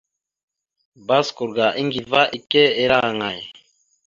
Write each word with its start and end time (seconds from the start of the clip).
Baskur 1.07 1.49
ga 1.55 1.67
Aŋgiva 1.79 2.21
ike 2.37 2.63
ira 2.83 2.97
aŋay? 3.09 3.39